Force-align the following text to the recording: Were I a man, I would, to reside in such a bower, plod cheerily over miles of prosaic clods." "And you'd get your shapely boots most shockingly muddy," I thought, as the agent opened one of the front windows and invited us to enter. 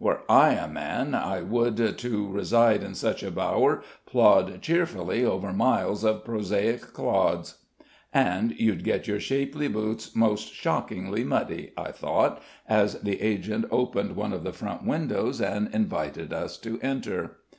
Were 0.00 0.20
I 0.26 0.54
a 0.54 0.68
man, 0.68 1.14
I 1.14 1.42
would, 1.42 1.98
to 1.98 2.28
reside 2.30 2.82
in 2.82 2.94
such 2.94 3.22
a 3.22 3.30
bower, 3.30 3.82
plod 4.06 4.62
cheerily 4.62 5.22
over 5.22 5.52
miles 5.52 6.02
of 6.02 6.24
prosaic 6.24 6.80
clods." 6.94 7.58
"And 8.10 8.58
you'd 8.58 8.84
get 8.84 9.06
your 9.06 9.20
shapely 9.20 9.68
boots 9.68 10.16
most 10.16 10.54
shockingly 10.54 11.24
muddy," 11.24 11.74
I 11.76 11.92
thought, 11.92 12.40
as 12.66 13.00
the 13.02 13.20
agent 13.20 13.66
opened 13.70 14.16
one 14.16 14.32
of 14.32 14.44
the 14.44 14.52
front 14.54 14.82
windows 14.82 15.42
and 15.42 15.68
invited 15.74 16.32
us 16.32 16.56
to 16.60 16.80
enter. 16.80 17.40